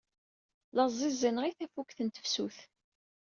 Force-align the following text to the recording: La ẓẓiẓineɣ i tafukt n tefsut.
La 0.75 0.83
ẓẓiẓineɣ 0.91 1.43
i 1.45 1.51
tafukt 1.57 1.99
n 2.01 2.07
tefsut. 2.09 2.57